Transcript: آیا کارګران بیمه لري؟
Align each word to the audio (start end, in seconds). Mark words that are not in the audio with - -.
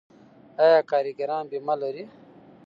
آیا 0.63 0.79
کارګران 0.91 1.43
بیمه 1.51 1.75
لري؟ 1.81 2.03